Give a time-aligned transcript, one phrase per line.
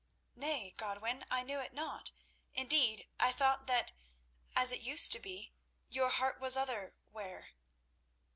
[0.35, 2.11] "Nay, Godwin, I knew it not;
[2.55, 3.93] indeed, I thought that,
[4.55, 5.53] as it used to be,
[5.89, 7.49] your heart was other where."